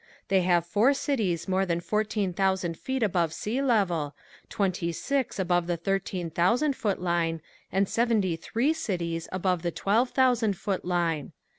[0.29, 4.15] They have four cities more than fourteen thousand feet above sea level,
[4.49, 7.39] twenty six above the thirteen thousand foot line,
[7.71, 11.33] and seventy three cities above the twelve thousand foot line.